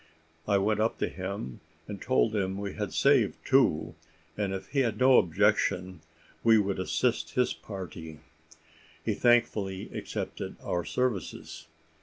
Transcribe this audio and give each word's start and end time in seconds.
I 0.47 0.57
went 0.57 0.79
up 0.79 0.97
to 0.97 1.07
him, 1.07 1.59
and 1.87 2.01
told 2.01 2.35
him 2.35 2.57
we 2.57 2.73
had 2.73 2.91
saved 2.91 3.37
two, 3.45 3.93
and 4.35 4.51
if 4.51 4.69
he 4.69 4.79
had 4.79 4.97
no 4.97 5.19
objection, 5.19 6.01
would 6.43 6.79
assist 6.79 7.35
his 7.35 7.53
party. 7.53 8.19
He 9.05 9.13
thankfully 9.13 9.91
accepted 9.93 10.55
our 10.63 10.83
services. 10.85 11.67